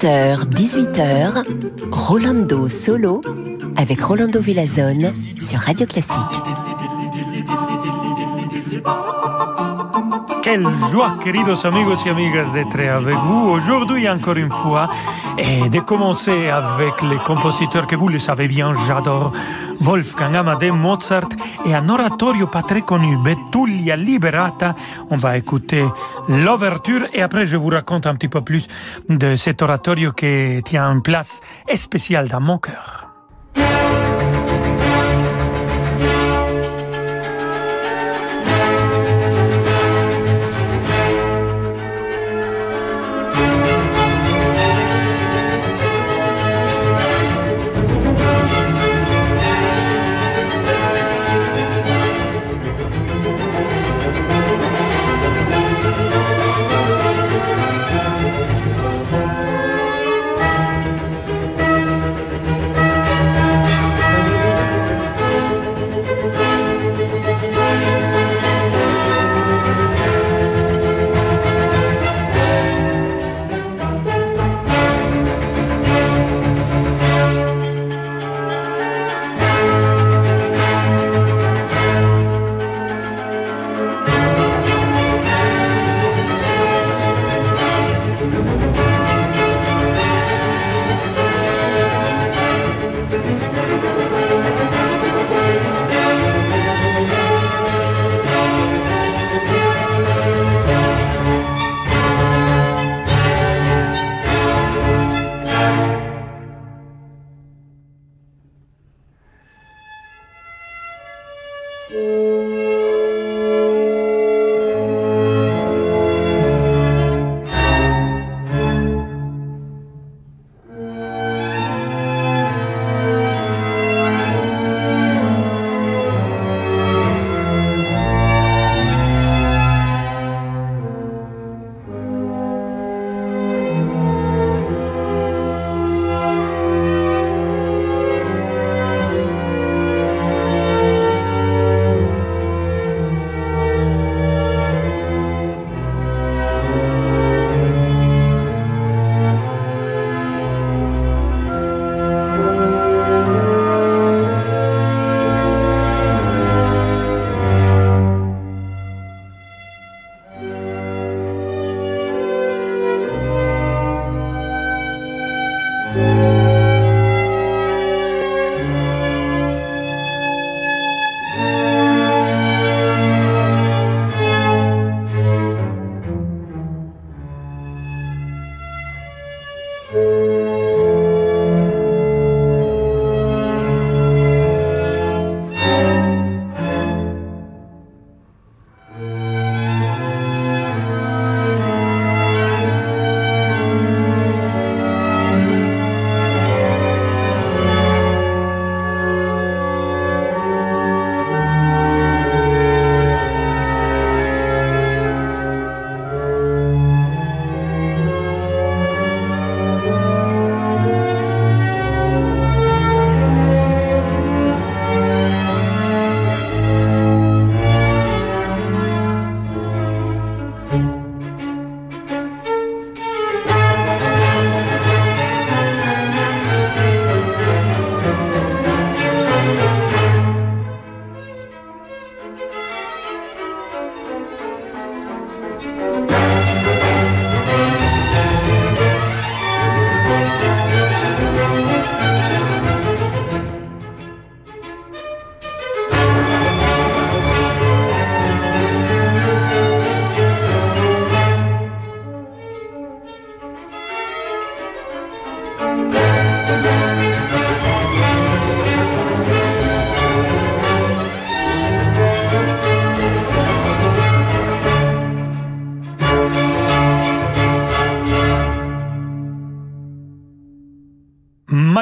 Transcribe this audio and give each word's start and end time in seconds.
17h, 0.00 0.48
18h, 0.48 1.44
Rolando 1.90 2.70
Solo 2.70 3.20
avec 3.76 4.00
Rolando 4.00 4.40
Villazone 4.40 5.12
sur 5.38 5.58
Radio 5.58 5.86
Classique. 5.86 6.69
Quelle 10.42 10.66
joie, 10.90 11.18
queridos 11.22 11.66
amigos 11.66 12.04
y 12.06 12.08
amigas, 12.08 12.50
d'être 12.52 12.80
avec 12.80 13.14
vous 13.14 13.50
aujourd'hui 13.50 14.08
encore 14.08 14.36
une 14.36 14.50
fois 14.50 14.88
et 15.36 15.68
de 15.68 15.80
commencer 15.80 16.48
avec 16.48 17.02
les 17.02 17.16
compositeurs 17.16 17.86
que 17.86 17.94
vous 17.94 18.08
le 18.08 18.18
savez 18.18 18.48
bien, 18.48 18.72
j'adore, 18.86 19.32
Wolfgang 19.80 20.36
Amadeus 20.36 20.72
Mozart 20.72 21.28
et 21.66 21.74
un 21.74 21.88
oratorio 21.88 22.46
pas 22.46 22.62
très 22.62 22.82
connu, 22.82 23.18
Betulia 23.18 23.96
Liberata. 23.96 24.74
On 25.10 25.16
va 25.16 25.36
écouter 25.36 25.84
l'ouverture 26.28 27.06
et 27.12 27.20
après 27.20 27.46
je 27.46 27.56
vous 27.56 27.68
raconte 27.68 28.06
un 28.06 28.14
petit 28.14 28.28
peu 28.28 28.40
plus 28.40 28.66
de 29.08 29.36
cet 29.36 29.60
oratorio 29.60 30.12
qui 30.12 30.62
tient 30.64 30.90
une 30.90 31.02
place 31.02 31.42
spéciale 31.74 32.28
dans 32.28 32.40
mon 32.40 32.56
cœur. 32.56 33.09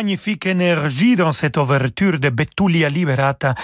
Magnifique 0.08 0.46
énergie 0.46 1.16
dans 1.16 1.32
cette 1.32 1.58
ouverture 1.58 2.18
de 2.18 2.30
Betulia 2.30 2.88
Liberata 2.88 3.54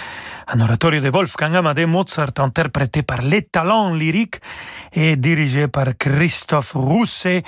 un 0.47 0.61
oratorio 0.61 1.01
de 1.01 1.09
Wolfgang 1.09 1.57
Amadeus 1.57 1.87
Mozart 1.87 2.35
interprété 2.37 3.03
par 3.03 3.23
les 3.23 3.41
talents 3.41 3.95
lyriques 3.95 4.43
et 4.93 5.17
dirigé 5.17 5.69
par 5.69 5.97
Christophe 5.97 6.73
Rousset. 6.75 7.45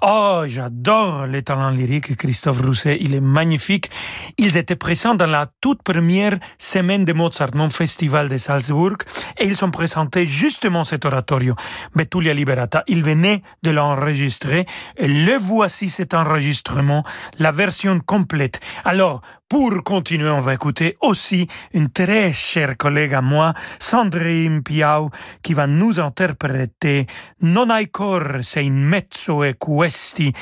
Oh, 0.00 0.44
j'adore 0.46 1.26
les 1.26 1.42
talents 1.42 1.70
lyriques. 1.70 2.16
Christophe 2.16 2.60
Rousset, 2.60 2.98
il 3.00 3.16
est 3.16 3.20
magnifique. 3.20 3.90
Ils 4.36 4.56
étaient 4.56 4.76
présents 4.76 5.16
dans 5.16 5.26
la 5.26 5.50
toute 5.60 5.82
première 5.82 6.38
semaine 6.56 7.04
de 7.04 7.12
Mozart, 7.12 7.50
mon 7.54 7.68
festival 7.68 8.28
de 8.28 8.36
Salzbourg, 8.36 8.98
et 9.38 9.46
ils 9.46 9.64
ont 9.64 9.72
présenté 9.72 10.24
justement 10.24 10.84
cet 10.84 11.04
oratorio, 11.04 11.56
Betulia 11.96 12.32
Liberata. 12.32 12.84
Ils 12.86 13.02
venaient 13.02 13.42
de 13.64 13.70
l'enregistrer, 13.70 14.66
et 14.96 15.08
le 15.08 15.36
voici 15.36 15.90
cet 15.90 16.14
enregistrement, 16.14 17.02
la 17.40 17.50
version 17.50 17.98
complète. 17.98 18.60
Alors, 18.84 19.20
pour 19.48 19.82
continuer, 19.82 20.28
on 20.28 20.40
va 20.40 20.54
écouter 20.54 20.96
aussi 21.00 21.48
une 21.72 21.90
très 21.90 22.32
chère 22.32 22.76
collègue 22.76 23.14
à 23.14 23.22
moi, 23.22 23.54
Sandrine 23.78 24.62
Piau, 24.62 25.10
qui 25.42 25.54
va 25.54 25.66
nous 25.66 25.98
interpréter 25.98 27.06
Non 27.40 27.70
hai 27.70 27.90
cor 27.90 28.42
se 28.42 28.60
in 28.60 28.74
mezzo 28.74 29.44
e 29.44 29.56
questi, 29.56 30.32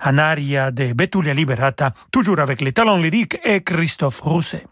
un 0.00 0.18
aria 0.18 0.70
de 0.70 0.92
Betulia 0.94 1.32
Liberata, 1.32 1.92
toujours 2.10 2.40
avec 2.40 2.60
les 2.60 2.72
talents 2.72 2.98
lyriques 2.98 3.38
et 3.44 3.62
Christophe 3.62 4.20
Rousset. 4.20 4.66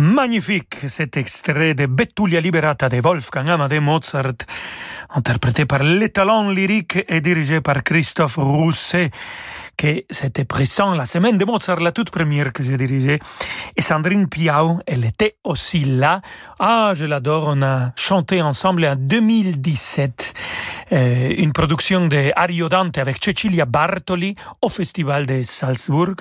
Magnifique 0.00 0.88
cet 0.88 1.18
extrait 1.18 1.74
de 1.74 1.84
Bettulia 1.84 2.40
Liberata 2.40 2.88
de 2.88 3.02
Wolfgang 3.02 3.50
Amadeus 3.50 3.82
Mozart, 3.82 4.46
interprété 5.10 5.66
par 5.66 5.82
les 5.82 6.08
talents 6.08 6.48
lyriques 6.48 7.04
et 7.06 7.20
dirigé 7.20 7.60
par 7.60 7.84
Christophe 7.84 8.36
Rousset, 8.36 9.10
que 9.76 10.04
c'était 10.08 10.46
présent 10.46 10.94
la 10.94 11.04
semaine 11.04 11.36
de 11.36 11.44
Mozart, 11.44 11.80
la 11.80 11.92
toute 11.92 12.10
première 12.10 12.54
que 12.54 12.62
j'ai 12.62 12.78
dirigée. 12.78 13.18
Et 13.76 13.82
Sandrine 13.82 14.26
Piau, 14.26 14.80
elle 14.86 15.04
était 15.04 15.36
aussi 15.44 15.84
là. 15.84 16.22
Ah, 16.58 16.92
je 16.94 17.04
l'adore, 17.04 17.44
on 17.48 17.60
a 17.60 17.92
chanté 17.94 18.40
ensemble 18.40 18.86
en 18.86 18.96
2017 18.96 20.32
euh, 20.92 21.34
une 21.36 21.52
production 21.52 22.08
de 22.08 22.32
Ariodante 22.34 22.98
avec 22.98 23.22
Cecilia 23.22 23.64
Bartoli 23.64 24.34
au 24.60 24.68
Festival 24.68 25.26
de 25.26 25.42
Salzbourg. 25.42 26.16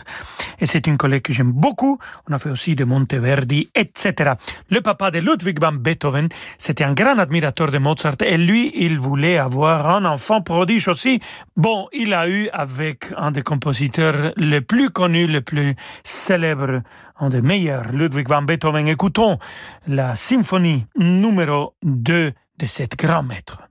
Et 0.59 0.65
c'est 0.65 0.85
une 0.85 0.97
collègue 0.97 1.23
que 1.23 1.33
j'aime 1.33 1.51
beaucoup. 1.51 1.97
On 2.29 2.33
a 2.33 2.37
fait 2.37 2.49
aussi 2.49 2.75
de 2.75 2.85
Monteverdi, 2.85 3.69
etc. 3.73 4.33
Le 4.69 4.81
papa 4.81 5.09
de 5.11 5.19
Ludwig 5.19 5.59
van 5.59 5.71
Beethoven, 5.71 6.29
c'était 6.57 6.83
un 6.83 6.93
grand 6.93 7.17
admirateur 7.17 7.71
de 7.71 7.77
Mozart 7.79 8.17
et 8.23 8.37
lui, 8.37 8.71
il 8.75 8.99
voulait 8.99 9.37
avoir 9.37 9.89
un 9.89 10.05
enfant 10.05 10.41
prodige 10.41 10.87
aussi. 10.87 11.19
Bon, 11.55 11.87
il 11.91 12.13
a 12.13 12.29
eu 12.29 12.49
avec 12.53 13.07
un 13.17 13.31
des 13.31 13.41
compositeurs 13.41 14.33
les 14.37 14.61
plus 14.61 14.89
connus, 14.89 15.27
le 15.27 15.41
plus 15.41 15.75
célèbre, 16.03 16.81
un 17.19 17.29
des 17.29 17.41
meilleurs, 17.41 17.91
Ludwig 17.91 18.27
van 18.27 18.43
Beethoven. 18.43 18.87
Écoutons 18.87 19.39
la 19.87 20.15
symphonie 20.15 20.85
numéro 20.97 21.73
2 21.83 22.33
de 22.59 22.65
cet 22.65 22.97
grand 22.97 23.23
maître. 23.23 23.68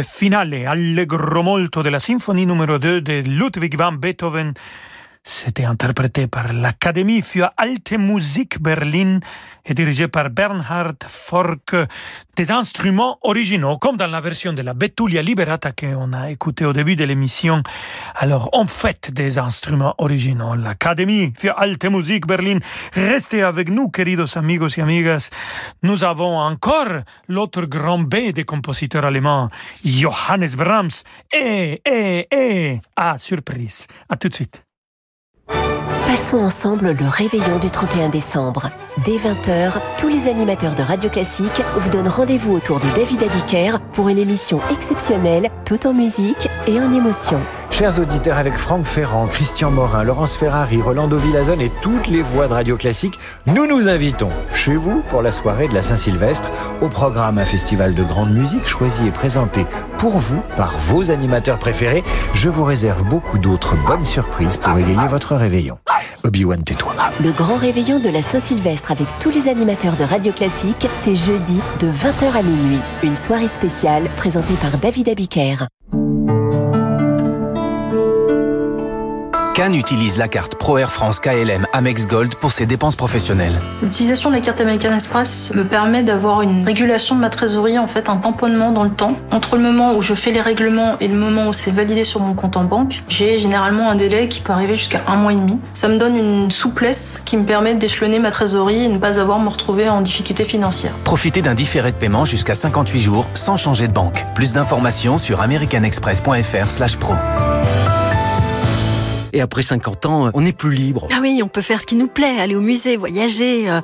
Le 0.00 0.06
finale 0.08 0.66
allegro 0.66 1.42
molto 1.42 1.82
della 1.82 1.98
sinfonie 1.98 2.46
numéro 2.46 2.78
2 2.78 3.02
de 3.02 3.22
Ludwig 3.26 3.76
van 3.76 3.98
Beethoven 3.98 4.52
c'était 5.22 5.64
interprété 5.64 6.26
par 6.26 6.52
l'Académie 6.52 7.22
für 7.22 7.50
Alte 7.56 7.92
Musik 7.92 8.60
Berlin 8.60 9.20
et 9.66 9.74
dirigé 9.74 10.08
par 10.08 10.30
Bernhard 10.30 10.96
Fork. 11.06 11.76
Des 12.36 12.50
instruments 12.50 13.18
originaux, 13.22 13.76
comme 13.76 13.98
dans 13.98 14.06
la 14.06 14.20
version 14.20 14.54
de 14.54 14.62
la 14.62 14.72
Betulia 14.72 15.20
Liberata 15.20 15.72
qu'on 15.72 16.12
a 16.14 16.30
écouté 16.30 16.64
au 16.64 16.72
début 16.72 16.96
de 16.96 17.04
l'émission. 17.04 17.62
Alors, 18.14 18.48
on 18.54 18.64
fait 18.64 19.10
des 19.12 19.38
instruments 19.38 19.94
originaux. 19.98 20.54
L'Académie 20.54 21.32
für 21.36 21.52
Alte 21.58 21.84
Musik 21.84 22.26
Berlin. 22.26 22.58
Restez 22.94 23.42
avec 23.42 23.68
nous, 23.68 23.88
queridos 23.90 24.38
amigos 24.38 24.78
et 24.78 24.80
amigas. 24.80 25.28
Nous 25.82 26.02
avons 26.02 26.38
encore 26.38 27.02
l'autre 27.28 27.66
grand 27.66 27.98
B 27.98 28.32
des 28.32 28.44
compositeurs 28.44 29.04
allemands, 29.04 29.50
Johannes 29.84 30.54
Brahms. 30.56 31.04
Et, 31.32 31.82
et, 31.84 32.26
et, 32.32 32.80
ah, 32.96 33.18
surprise. 33.18 33.86
À 34.08 34.16
tout 34.16 34.28
de 34.28 34.34
suite. 34.34 34.69
Passons 36.10 36.38
ensemble 36.38 36.90
le 36.90 37.06
réveillon 37.06 37.60
du 37.60 37.70
31 37.70 38.08
décembre. 38.08 38.70
Dès 39.04 39.16
20h, 39.16 39.74
tous 39.96 40.08
les 40.08 40.26
animateurs 40.26 40.74
de 40.74 40.82
Radio 40.82 41.08
Classique 41.08 41.62
vous 41.78 41.88
donnent 41.88 42.08
rendez-vous 42.08 42.52
autour 42.52 42.80
de 42.80 42.88
David 42.96 43.22
Abiker 43.22 43.78
pour 43.92 44.08
une 44.08 44.18
émission 44.18 44.58
exceptionnelle, 44.72 45.50
tout 45.64 45.86
en 45.86 45.94
musique 45.94 46.48
et 46.66 46.80
en 46.80 46.92
émotion. 46.92 47.38
Chers 47.70 48.00
auditeurs, 48.00 48.38
avec 48.38 48.54
Franck 48.54 48.86
Ferrand, 48.86 49.28
Christian 49.28 49.70
Morin, 49.70 50.02
Laurence 50.02 50.36
Ferrari, 50.36 50.82
Rolando 50.82 51.16
Villazone 51.16 51.60
et 51.60 51.70
toutes 51.80 52.08
les 52.08 52.22
voix 52.22 52.48
de 52.48 52.54
Radio 52.54 52.76
Classique, 52.76 53.20
nous 53.46 53.68
nous 53.68 53.88
invitons 53.88 54.30
chez 54.52 54.74
vous 54.74 55.02
pour 55.10 55.22
la 55.22 55.30
soirée 55.30 55.68
de 55.68 55.74
la 55.74 55.82
Saint-Sylvestre. 55.82 56.50
Au 56.80 56.88
programme, 56.88 57.38
un 57.38 57.44
festival 57.44 57.94
de 57.94 58.02
grande 58.02 58.34
musique 58.34 58.66
choisi 58.66 59.06
et 59.06 59.12
présenté 59.12 59.64
pour 59.96 60.18
vous 60.18 60.42
par 60.56 60.76
vos 60.76 61.12
animateurs 61.12 61.60
préférés. 61.60 62.02
Je 62.34 62.48
vous 62.48 62.64
réserve 62.64 63.04
beaucoup 63.04 63.38
d'autres 63.38 63.76
bonnes 63.86 64.04
surprises 64.04 64.56
pour 64.56 64.76
égayer 64.76 65.06
votre 65.08 65.36
réveillon. 65.36 65.78
Obi-Wan, 66.24 66.62
tais-toi. 66.62 66.94
Le 67.22 67.32
grand 67.32 67.56
réveillon 67.56 67.98
de 67.98 68.08
la 68.08 68.22
Saint-Sylvestre 68.22 68.92
avec 68.92 69.06
tous 69.18 69.30
les 69.30 69.48
animateurs 69.48 69.96
de 69.96 70.04
Radio 70.04 70.32
Classique, 70.32 70.86
c'est 70.94 71.14
jeudi 71.14 71.60
de 71.80 71.90
20h 71.90 72.32
à 72.36 72.42
minuit. 72.42 72.78
Une 73.02 73.16
soirée 73.16 73.48
spéciale 73.48 74.08
présentée 74.16 74.54
par 74.60 74.78
David 74.78 75.08
Abiker. 75.08 75.66
Cannes 79.60 79.74
utilise 79.74 80.16
la 80.16 80.26
carte 80.26 80.54
Pro 80.54 80.78
Air 80.78 80.90
France 80.90 81.20
KLM 81.20 81.66
Amex 81.74 82.06
Gold 82.06 82.34
pour 82.36 82.50
ses 82.50 82.64
dépenses 82.64 82.96
professionnelles. 82.96 83.60
L'utilisation 83.82 84.30
de 84.30 84.36
la 84.36 84.40
carte 84.40 84.58
American 84.58 84.94
Express 84.94 85.52
me 85.54 85.64
permet 85.64 86.02
d'avoir 86.02 86.40
une 86.40 86.64
régulation 86.64 87.14
de 87.14 87.20
ma 87.20 87.28
trésorerie, 87.28 87.78
en 87.78 87.86
fait 87.86 88.08
un 88.08 88.16
tamponnement 88.16 88.72
dans 88.72 88.84
le 88.84 88.90
temps. 88.90 89.18
Entre 89.30 89.56
le 89.56 89.62
moment 89.62 89.96
où 89.96 90.00
je 90.00 90.14
fais 90.14 90.30
les 90.30 90.40
règlements 90.40 90.96
et 91.00 91.08
le 91.08 91.14
moment 91.14 91.48
où 91.48 91.52
c'est 91.52 91.72
validé 91.72 92.04
sur 92.04 92.20
mon 92.20 92.32
compte 92.32 92.56
en 92.56 92.64
banque, 92.64 93.02
j'ai 93.10 93.38
généralement 93.38 93.90
un 93.90 93.96
délai 93.96 94.28
qui 94.28 94.40
peut 94.40 94.54
arriver 94.54 94.76
jusqu'à 94.76 95.02
un 95.06 95.16
mois 95.16 95.34
et 95.34 95.36
demi. 95.36 95.58
Ça 95.74 95.88
me 95.88 95.98
donne 95.98 96.16
une 96.16 96.50
souplesse 96.50 97.20
qui 97.26 97.36
me 97.36 97.44
permet 97.44 97.74
d'échelonner 97.74 98.18
ma 98.18 98.30
trésorerie 98.30 98.86
et 98.86 98.88
ne 98.88 98.96
pas 98.96 99.20
avoir 99.20 99.40
à 99.40 99.42
me 99.42 99.50
retrouver 99.50 99.90
en 99.90 100.00
difficulté 100.00 100.46
financière. 100.46 100.92
Profitez 101.04 101.42
d'un 101.42 101.52
différé 101.52 101.92
de 101.92 101.98
paiement 101.98 102.24
jusqu'à 102.24 102.54
58 102.54 102.98
jours 102.98 103.26
sans 103.34 103.58
changer 103.58 103.88
de 103.88 103.92
banque. 103.92 104.24
Plus 104.34 104.54
d'informations 104.54 105.18
sur 105.18 105.42
americanexpress.fr/pro. 105.42 107.12
Et 109.32 109.40
après 109.40 109.62
50 109.62 110.06
ans, 110.06 110.30
on 110.34 110.40
n'est 110.40 110.52
plus 110.52 110.72
libre. 110.72 111.08
Ah 111.12 111.18
oui, 111.20 111.40
on 111.42 111.48
peut 111.48 111.62
faire 111.62 111.80
ce 111.80 111.86
qui 111.86 111.96
nous 111.96 112.08
plaît, 112.08 112.40
aller 112.40 112.54
au 112.54 112.60
musée, 112.60 112.96
voyager, 112.96 113.70
euh, 113.70 113.80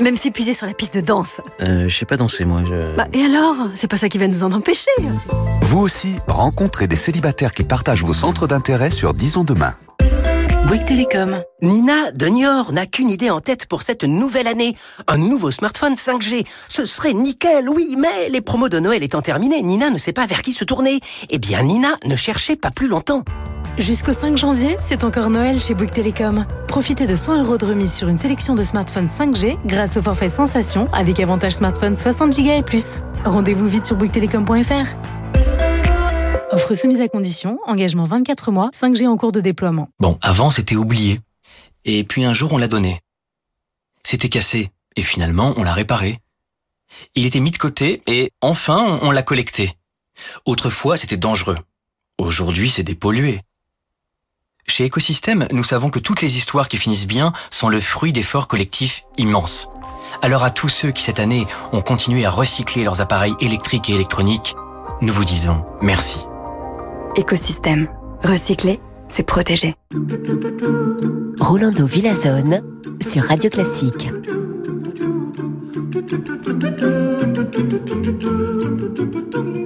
même 0.00 0.16
s'épuiser 0.16 0.54
sur 0.54 0.66
la 0.66 0.74
piste 0.74 0.94
de 0.94 1.00
danse. 1.00 1.40
Euh, 1.62 1.88
je 1.88 1.96
sais 1.96 2.06
pas 2.06 2.16
danser, 2.16 2.44
moi. 2.44 2.62
Je... 2.66 2.96
Bah, 2.96 3.06
et 3.12 3.24
alors? 3.24 3.56
C'est 3.74 3.88
pas 3.88 3.96
ça 3.96 4.08
qui 4.08 4.18
va 4.18 4.28
nous 4.28 4.42
en 4.42 4.52
empêcher. 4.52 4.90
Vous 5.62 5.78
aussi, 5.80 6.16
rencontrez 6.26 6.86
des 6.86 6.96
célibataires 6.96 7.52
qui 7.52 7.64
partagent 7.64 8.04
vos 8.04 8.12
centres 8.12 8.46
d'intérêt 8.46 8.90
sur 8.90 9.14
Disons 9.14 9.44
Demain. 9.44 9.74
Bouygues 10.66 10.84
Télécom. 10.84 11.42
Nina 11.62 12.12
de 12.12 12.26
Niort 12.26 12.72
n'a 12.72 12.86
qu'une 12.86 13.10
idée 13.10 13.30
en 13.30 13.40
tête 13.40 13.66
pour 13.66 13.82
cette 13.82 14.04
nouvelle 14.04 14.46
année. 14.46 14.76
Un 15.08 15.16
nouveau 15.16 15.50
smartphone 15.50 15.94
5G. 15.94 16.46
Ce 16.68 16.84
serait 16.84 17.12
nickel, 17.12 17.68
oui, 17.68 17.96
mais 17.98 18.28
les 18.28 18.40
promos 18.40 18.68
de 18.68 18.78
Noël 18.78 19.02
étant 19.02 19.20
terminées, 19.20 19.62
Nina 19.62 19.90
ne 19.90 19.98
sait 19.98 20.12
pas 20.12 20.26
vers 20.26 20.42
qui 20.42 20.52
se 20.52 20.64
tourner. 20.64 21.00
Eh 21.28 21.38
bien, 21.38 21.62
Nina 21.64 21.96
ne 22.04 22.14
cherchait 22.14 22.56
pas 22.56 22.70
plus 22.70 22.86
longtemps. 22.86 23.24
Jusqu'au 23.78 24.12
5 24.12 24.36
janvier, 24.36 24.76
c'est 24.78 25.04
encore 25.04 25.30
Noël 25.30 25.58
chez 25.58 25.74
Bouygues 25.74 25.92
Télécom. 25.92 26.46
Profitez 26.68 27.06
de 27.06 27.14
100 27.14 27.44
euros 27.44 27.56
de 27.56 27.64
remise 27.64 27.94
sur 27.94 28.08
une 28.08 28.18
sélection 28.18 28.54
de 28.54 28.62
smartphones 28.62 29.06
5G 29.06 29.58
grâce 29.64 29.96
au 29.96 30.02
forfait 30.02 30.28
Sensation 30.28 30.88
avec 30.92 31.18
avantage 31.20 31.52
smartphone 31.52 31.96
60 31.96 32.36
Go 32.36 32.50
et 32.50 32.62
plus. 32.62 33.00
Rendez-vous 33.24 33.66
vite 33.66 33.86
sur 33.86 33.96
bouyguestelecom.fr. 33.96 34.86
Offre 36.52 36.74
soumise 36.74 37.00
à 37.00 37.08
condition, 37.08 37.58
engagement 37.66 38.04
24 38.04 38.50
mois, 38.50 38.70
5G 38.74 39.06
en 39.06 39.16
cours 39.16 39.32
de 39.32 39.40
déploiement. 39.40 39.88
Bon, 39.98 40.18
avant 40.20 40.50
c'était 40.50 40.76
oublié. 40.76 41.20
Et 41.84 42.04
puis 42.04 42.24
un 42.24 42.34
jour 42.34 42.52
on 42.52 42.58
l'a 42.58 42.68
donné. 42.68 43.00
C'était 44.02 44.28
cassé, 44.28 44.70
et 44.96 45.02
finalement 45.02 45.54
on 45.56 45.62
l'a 45.62 45.72
réparé. 45.72 46.18
Il 47.14 47.24
était 47.24 47.40
mis 47.40 47.52
de 47.52 47.56
côté, 47.56 48.02
et 48.06 48.32
enfin 48.40 48.98
on 49.00 49.10
l'a 49.10 49.22
collecté. 49.22 49.72
Autrefois 50.44 50.96
c'était 50.96 51.16
dangereux. 51.16 51.56
Aujourd'hui 52.18 52.68
c'est 52.68 52.82
dépollué. 52.82 53.40
Chez 54.66 54.84
Écosystème, 54.84 55.48
nous 55.52 55.64
savons 55.64 55.90
que 55.90 55.98
toutes 55.98 56.22
les 56.22 56.36
histoires 56.36 56.68
qui 56.68 56.76
finissent 56.76 57.06
bien 57.06 57.32
sont 57.50 57.68
le 57.68 57.80
fruit 57.80 58.12
d'efforts 58.12 58.48
collectifs 58.48 59.04
immenses. 59.16 59.68
Alors 60.22 60.44
à 60.44 60.50
tous 60.50 60.68
ceux 60.68 60.90
qui 60.90 61.02
cette 61.02 61.18
année 61.18 61.46
ont 61.72 61.82
continué 61.82 62.24
à 62.24 62.30
recycler 62.30 62.84
leurs 62.84 63.00
appareils 63.00 63.34
électriques 63.40 63.90
et 63.90 63.94
électroniques, 63.94 64.54
nous 65.00 65.12
vous 65.12 65.24
disons 65.24 65.64
merci. 65.80 66.20
Écosystème. 67.16 67.88
Recycler, 68.22 68.80
c'est 69.08 69.22
protéger. 69.22 69.74
Rolando 71.38 71.86
Villazone 71.86 72.62
sur 73.00 73.24
Radio 73.24 73.48
Classique. 73.48 74.08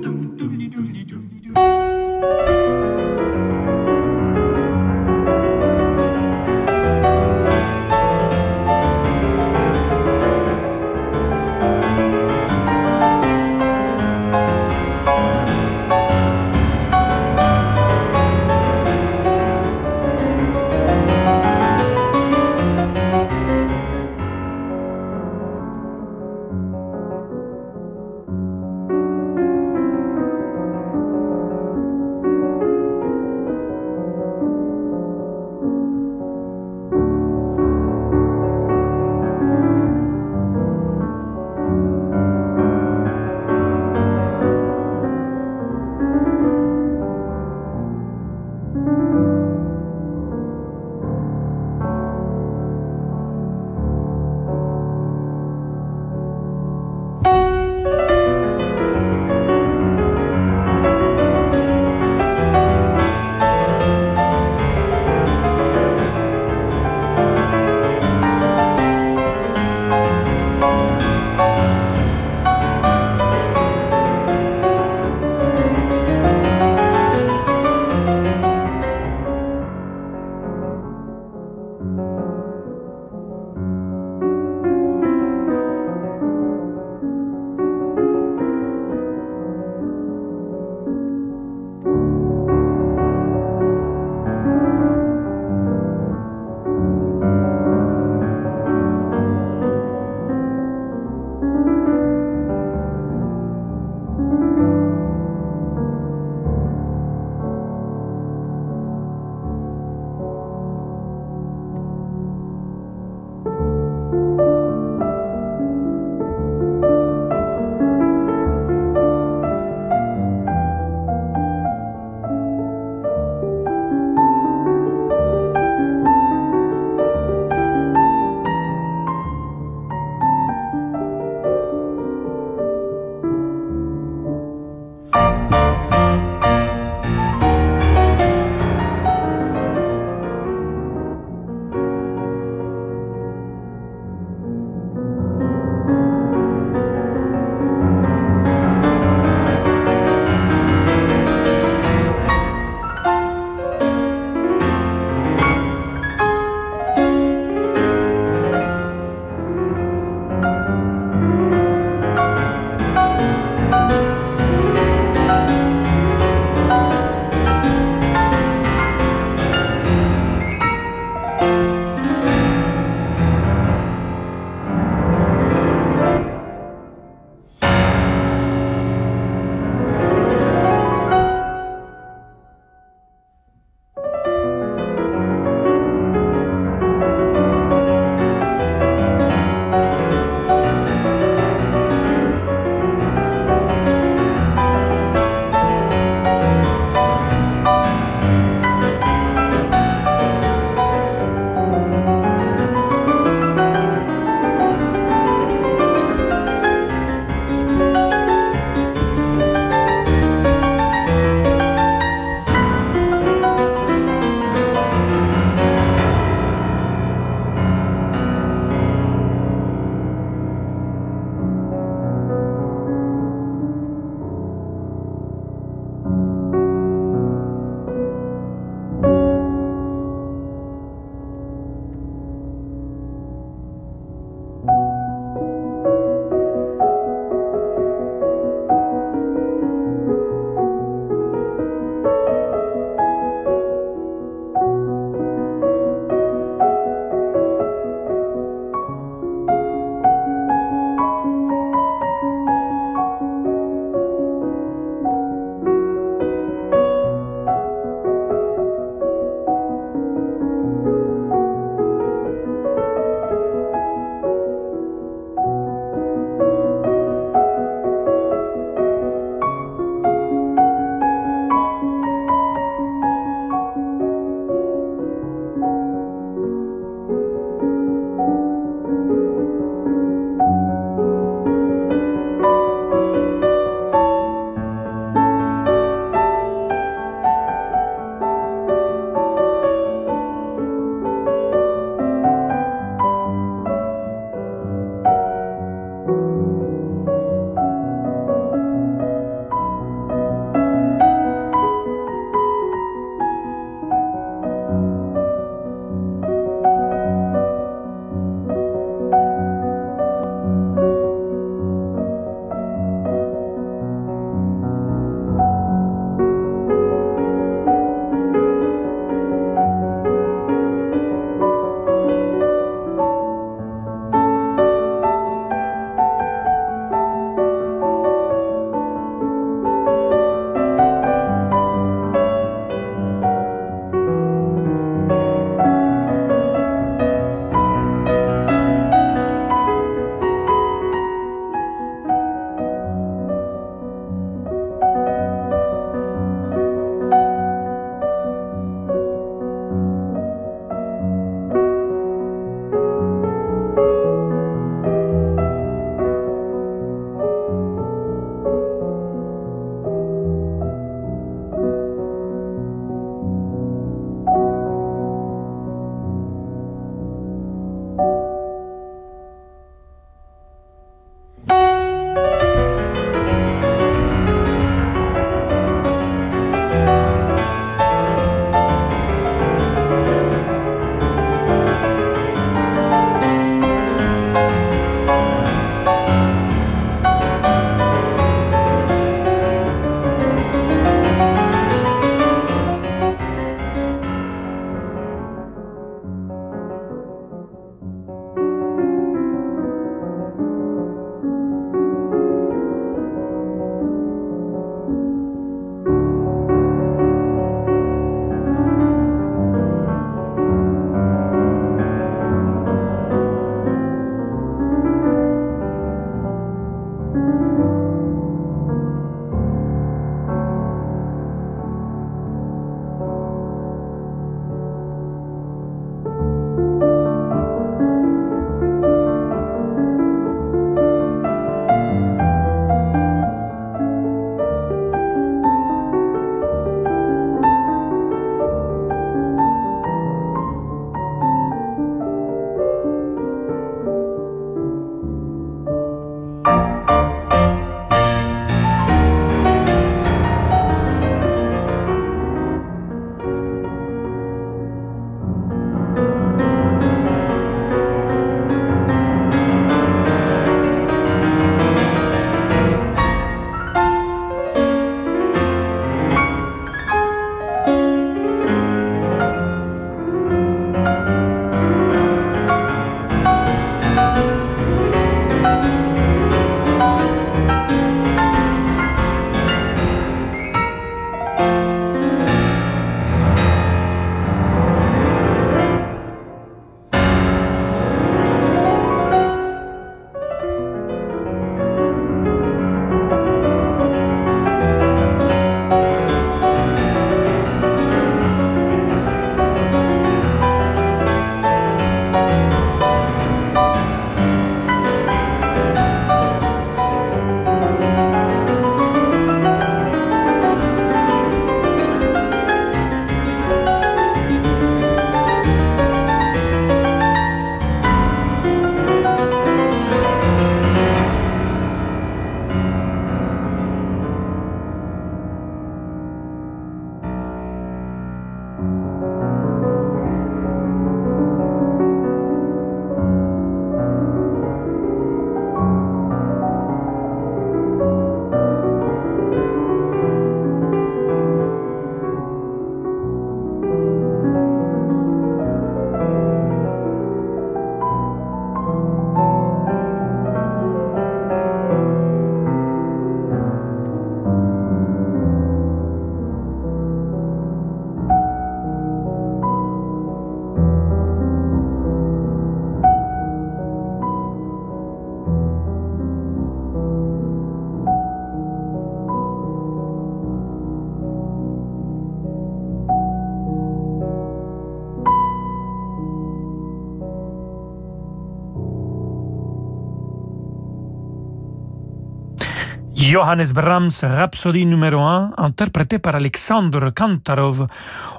Johannes 583.15 583.53
Brahms, 583.55 584.03
Rhapsodie 584.03 584.67
numéro 584.67 585.01
1, 585.01 585.35
interprété 585.37 586.01
par 586.01 586.17
Alexandre 586.17 586.91
Kantarov 586.91 587.69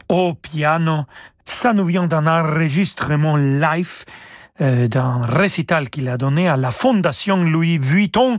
au 0.08 0.34
piano. 0.36 1.04
Ça 1.44 1.74
nous 1.74 1.84
vient 1.84 2.08
d'un 2.08 2.26
enregistrement 2.28 3.36
live 3.36 4.06
euh, 4.62 4.88
d'un 4.88 5.22
récital 5.22 5.90
qu'il 5.90 6.08
a 6.08 6.18
donné 6.18 6.48
à 6.48 6.56
la 6.56 6.72
Fondation 6.72 7.44
Louis 7.44 7.78
Vuitton, 7.78 8.38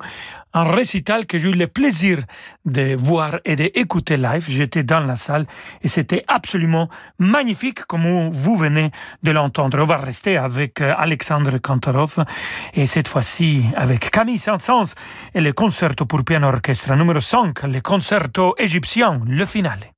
un 0.54 0.64
récital 0.64 1.26
que 1.26 1.38
j'ai 1.38 1.50
eu 1.50 1.52
le 1.52 1.66
plaisir 1.66 2.20
de 2.64 2.96
voir 2.96 3.40
et 3.44 3.56
d'écouter 3.56 4.16
live. 4.16 4.46
J'étais 4.48 4.82
dans 4.82 5.00
la 5.00 5.16
salle 5.16 5.46
et 5.82 5.88
c'était 5.88 6.24
absolument 6.28 6.88
magnifique 7.18 7.84
comme 7.84 8.30
vous 8.30 8.56
venez 8.56 8.90
de 9.22 9.30
l'entendre. 9.30 9.78
On 9.80 9.84
va 9.84 9.98
rester 9.98 10.38
avec 10.38 10.80
euh, 10.80 10.94
Alexandre 10.96 11.58
Kantorov 11.58 12.24
et 12.72 12.86
cette 12.86 13.08
fois-ci 13.08 13.64
avec 13.76 14.10
Camille 14.10 14.38
Saint-Saëns 14.38 14.94
et 15.34 15.40
le 15.42 15.52
concerto 15.52 16.06
pour 16.06 16.24
piano 16.24 16.48
orchestre 16.48 16.94
numéro 16.94 17.20
5, 17.20 17.62
le 17.64 17.80
concerto 17.80 18.54
égyptien, 18.58 19.20
le 19.26 19.44
finale. 19.44 19.95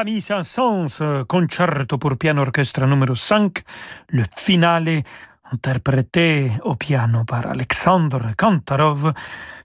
Camille 0.00 0.22
Saint-Saëns, 0.22 1.02
euh, 1.02 1.24
concerto 1.26 1.98
pour 1.98 2.16
piano 2.16 2.40
orchestre 2.40 2.86
numéro 2.86 3.14
5, 3.14 3.62
le 4.08 4.24
finale 4.34 5.02
interprété 5.52 6.50
au 6.62 6.74
piano 6.74 7.24
par 7.24 7.46
Alexandre 7.46 8.30
Kantarov. 8.34 9.12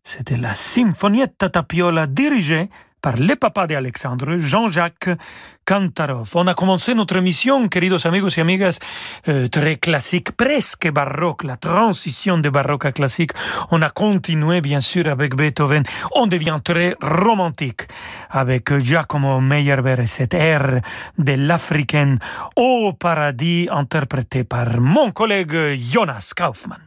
C'était 0.03 0.35
la 0.35 0.53
Sinfonietta 0.53 1.47
Tapiola 1.47 2.05
dirigée 2.05 2.69
par 3.05 3.17
le 3.17 3.35
papa 3.35 3.67
d'Alexandre, 3.67 4.39
Jean-Jacques 4.39 5.11
Kantarov. 5.63 6.31
On 6.33 6.47
a 6.47 6.55
commencé 6.55 6.95
notre 6.95 7.17
émission, 7.17 7.67
queridos 7.67 8.07
amigos 8.07 8.35
y 8.35 8.41
amigas, 8.41 8.79
euh, 9.27 9.47
très 9.47 9.75
classique, 9.75 10.31
presque 10.31 10.89
baroque, 10.89 11.43
la 11.43 11.55
transition 11.55 12.39
de 12.39 12.49
baroque 12.49 12.85
à 12.85 12.91
classique. 12.91 13.33
On 13.69 13.83
a 13.83 13.91
continué, 13.91 14.59
bien 14.59 14.79
sûr, 14.79 15.07
avec 15.07 15.35
Beethoven. 15.35 15.83
On 16.15 16.25
devient 16.25 16.59
très 16.63 16.95
romantique 16.99 17.83
avec 18.31 18.75
Giacomo 18.79 19.39
Meyerbeer 19.39 19.99
et 19.99 20.07
cette 20.07 20.33
ère 20.33 20.81
de 21.19 21.33
l'africaine 21.33 22.17
au 22.55 22.93
paradis 22.93 23.67
interprété 23.71 24.45
par 24.45 24.79
mon 24.79 25.11
collègue 25.11 25.79
Jonas 25.79 26.31
Kaufmann. 26.35 26.84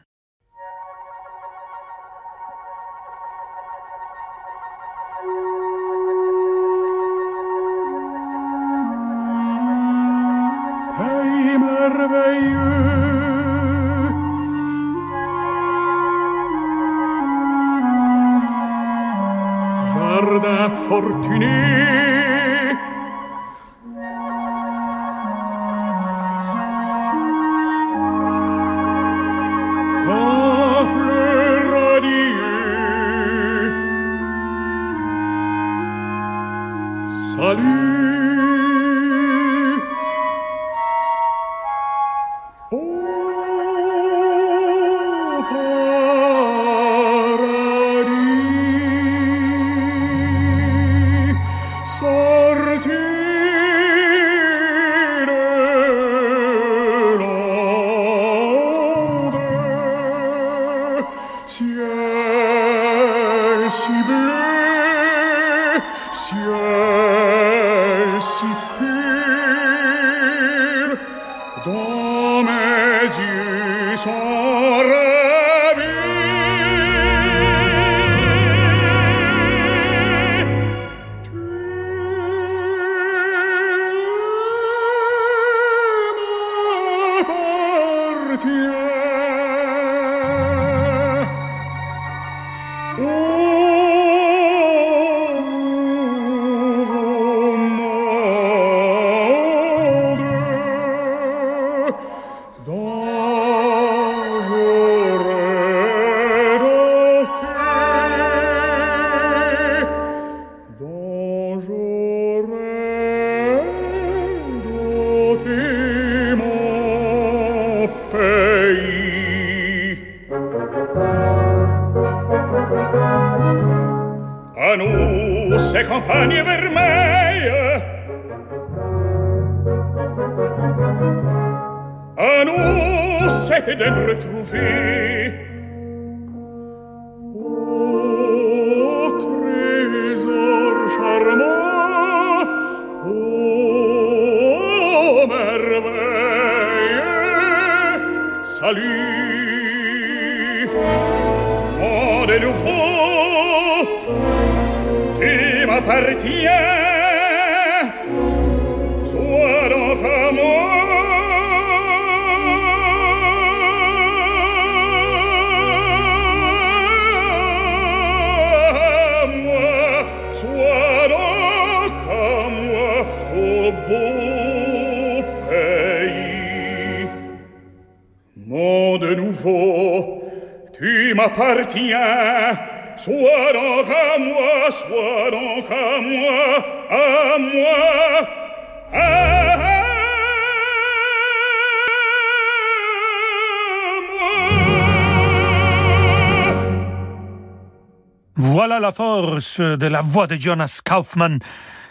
Voilà 198.41 198.79
la 198.79 198.93
force 198.93 199.59
de 199.61 199.87
la 199.89 200.01
voix 200.01 200.29
de 200.29 200.37
Jonas 200.37 200.81
Kaufmann 200.85 201.41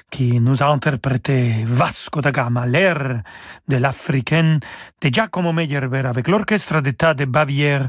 qui 0.09 0.39
nous 0.39 0.63
a 0.63 0.67
interprété 0.67 1.63
Vasco 1.65 2.21
da 2.21 2.31
Gama, 2.31 2.65
l'air 2.65 3.21
de 3.67 3.77
l'africaine 3.77 4.59
de 5.01 5.09
Giacomo 5.09 5.51
Meyerbeer 5.51 6.05
avec 6.05 6.27
l'orchestre 6.27 6.81
d'État 6.81 7.13
de 7.13 7.25
Bavière 7.25 7.87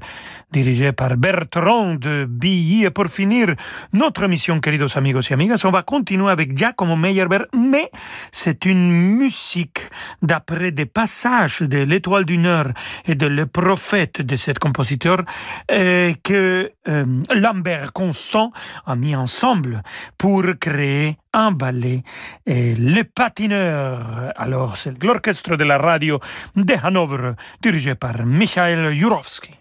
dirigé 0.50 0.92
par 0.92 1.16
Bertrand 1.16 1.94
de 1.94 2.26
Billy. 2.28 2.84
Et 2.84 2.90
pour 2.90 3.06
finir 3.06 3.54
notre 3.92 4.24
émission, 4.24 4.60
queridos 4.60 4.96
amigos 4.96 5.30
y 5.30 5.32
amigas, 5.32 5.62
on 5.64 5.70
va 5.70 5.82
continuer 5.82 6.30
avec 6.30 6.56
Giacomo 6.56 6.96
Meyerbeer, 6.96 7.46
mais 7.54 7.90
c'est 8.32 8.64
une 8.64 8.90
musique 8.90 9.80
d'après 10.20 10.72
des 10.72 10.86
passages 10.86 11.60
de 11.60 11.78
l'Étoile 11.78 12.24
du 12.24 12.38
Nord 12.38 12.68
et 13.06 13.14
de 13.14 13.26
Le 13.26 13.46
Prophète 13.46 14.22
de 14.22 14.36
cet 14.36 14.58
compositeur 14.58 15.22
euh, 15.70 16.12
que 16.24 16.72
euh, 16.88 17.04
Lambert 17.34 17.92
Constant 17.92 18.52
a 18.86 18.96
mis 18.96 19.14
ensemble 19.14 19.82
pour 20.16 20.44
créer 20.60 21.16
un 21.32 21.52
ballet 21.52 22.02
et 22.46 22.74
Le 22.74 23.02
Patineur. 23.04 24.32
Alors, 24.36 24.76
c'est 24.76 25.02
l'orchestre 25.02 25.56
de 25.56 25.64
la 25.64 25.78
radio 25.78 26.18
de 26.56 26.74
Hanovre, 26.82 27.34
dirigé 27.60 27.94
par 27.94 28.24
Michael 28.24 28.94
Jurovski. 28.94 29.54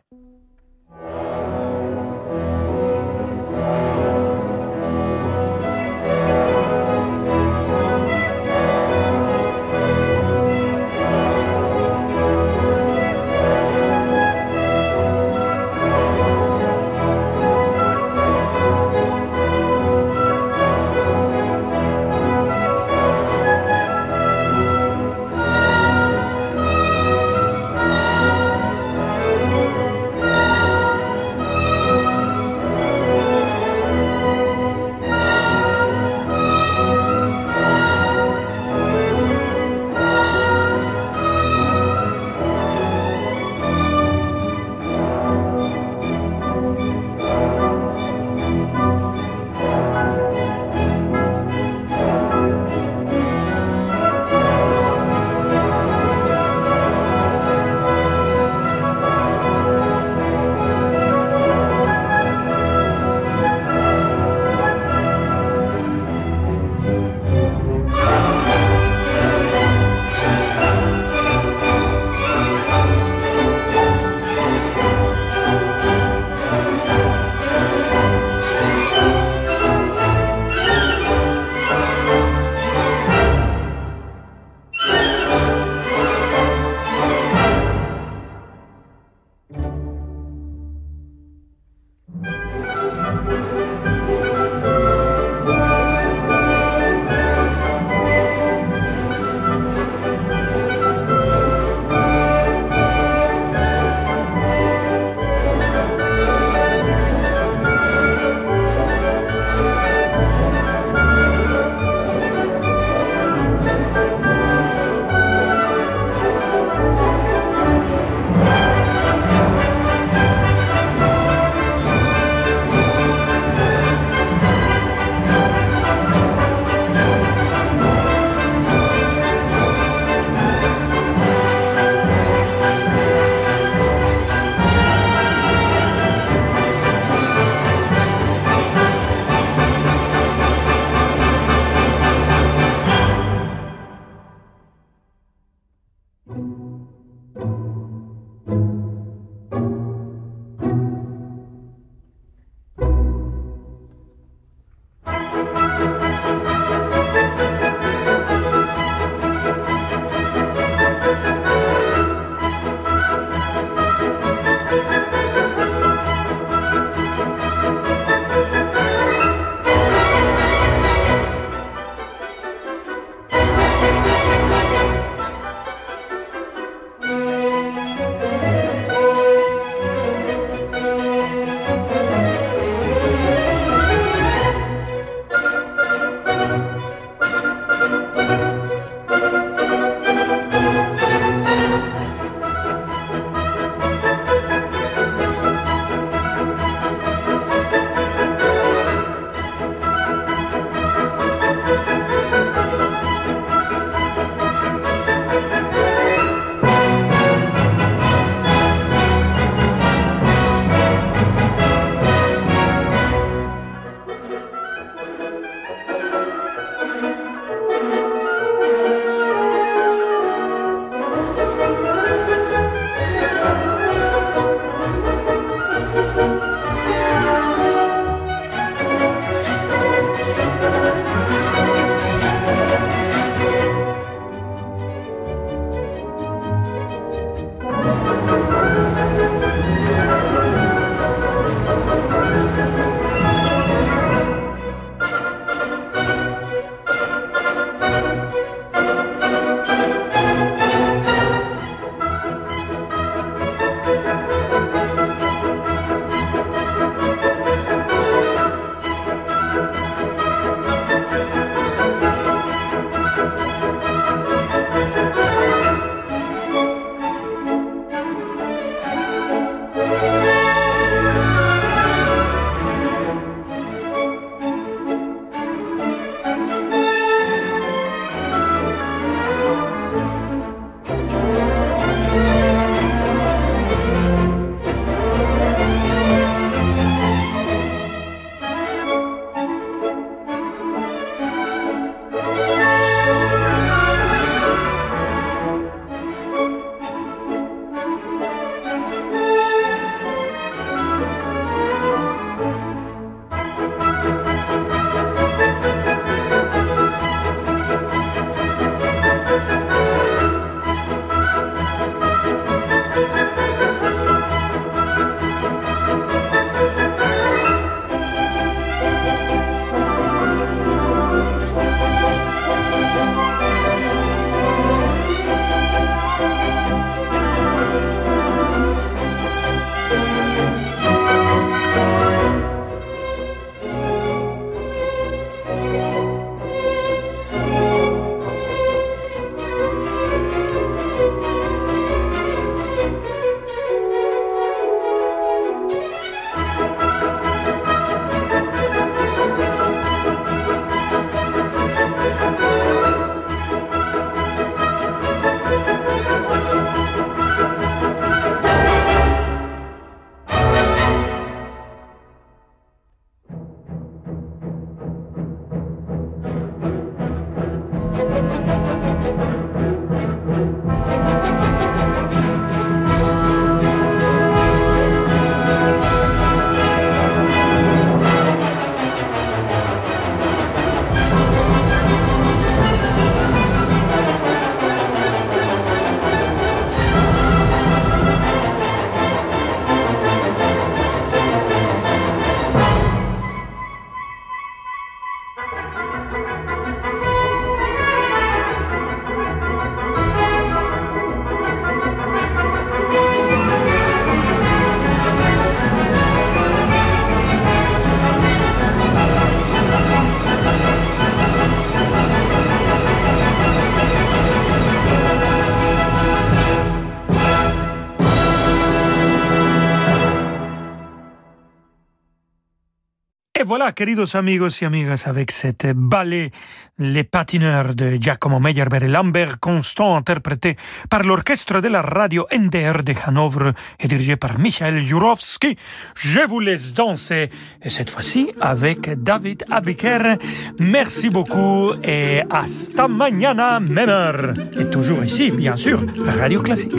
Queridos 423.74 424.16
amigos 424.16 424.62
y 424.62 424.66
amigas, 424.66 425.08
avec 425.08 425.32
cette 425.32 425.68
ballet 425.74 426.32
Les 426.78 427.04
patineurs 427.04 427.74
de 427.74 427.96
Giacomo 427.96 428.40
Meyerbeer 428.40 428.84
et 428.84 428.88
Lambert 428.88 429.40
Constant, 429.40 429.96
interprété 429.96 430.58
par 430.90 431.04
l'orchestre 431.04 431.60
de 431.60 431.68
la 431.68 431.82
radio 431.82 432.28
NDR 432.32 432.84
de 432.84 432.94
Hanovre 433.06 433.54
et 433.80 433.88
dirigé 433.88 434.16
par 434.16 434.38
Michael 434.38 434.84
Jurovski. 434.84 435.58
Je 435.96 436.20
vous 436.28 436.40
laisse 436.40 436.74
danser, 436.74 437.30
et 437.64 437.70
cette 437.70 437.90
fois-ci 437.90 438.32
avec 438.40 439.02
David 439.02 439.44
Abiker. 439.50 440.18
Merci 440.60 441.10
beaucoup 441.10 441.74
et 441.84 442.22
hasta 442.30 442.88
mañana, 442.88 443.60
même 443.60 443.90
heure. 443.90 444.34
Et 444.60 444.70
toujours 444.70 445.04
ici, 445.04 445.32
bien 445.32 445.56
sûr, 445.56 445.82
Radio 446.20 446.42
Classique. 446.42 446.74